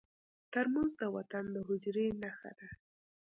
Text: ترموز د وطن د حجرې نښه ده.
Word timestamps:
ترموز 0.51 0.91
د 1.01 1.03
وطن 1.15 1.45
د 1.53 1.55
حجرې 1.67 2.07
نښه 2.21 2.51
ده. 2.59 2.69